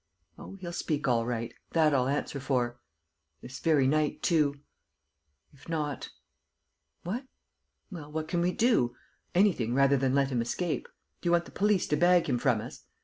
[0.39, 2.79] Oh, he'll speak all right; that I'll answer for...
[3.41, 4.55] this very night, too...
[5.53, 6.09] If not...
[7.03, 7.25] What?...
[7.91, 8.95] Well, what can we do?
[9.35, 10.87] Anything rather than let him escape!
[11.21, 12.83] Do you want the prince to bag him from us?